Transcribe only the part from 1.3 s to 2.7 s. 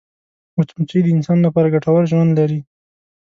لپاره ګټور ژوند لري